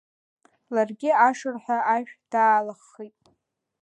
Ларгьы 0.73 1.11
ашырҳәа 1.27 1.77
ашә 1.95 2.13
даалаххит. 2.31 3.17